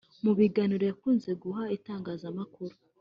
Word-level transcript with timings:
Mu 0.23 0.31
biganiro 0.39 0.83
yakunze 0.89 1.29
guha 1.41 1.63
itangazamakuru 1.77 2.73